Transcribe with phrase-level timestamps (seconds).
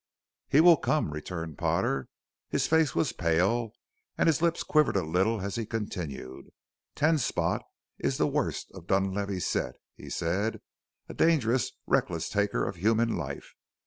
[0.47, 2.07] "He will come," returned Potter.
[2.49, 3.71] His face was pale
[4.17, 6.47] and his lips quivered a little as he continued:
[6.95, 7.61] "Ten Spot
[7.99, 10.59] is the worst of Dunlavey's set," he said;
[11.07, 13.53] "a dangerous, reckless taker of human life.